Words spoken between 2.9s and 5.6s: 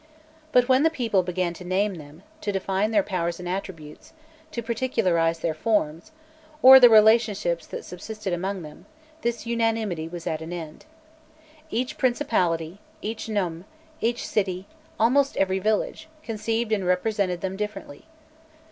powers and attributes, to particularize their